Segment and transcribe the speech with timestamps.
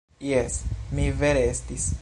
[0.29, 0.55] Jes,
[0.99, 1.89] mi vere estis.